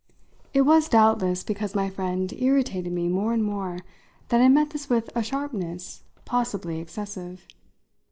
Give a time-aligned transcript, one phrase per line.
[0.51, 3.77] It was doubtless because my friend irritated me more and more
[4.29, 7.45] that I met this with a sharpness possibly excessive.